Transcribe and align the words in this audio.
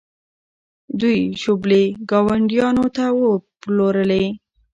دوی 0.99 1.19
شوبلې 1.41 1.83
ګاونډیانو 2.09 2.85
ته 2.95 3.05
وپلورلې. 3.21 4.25